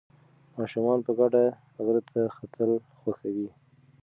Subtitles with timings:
[0.57, 1.43] ماشومان په ګډه
[1.83, 3.49] غره ته ختل خوښوي.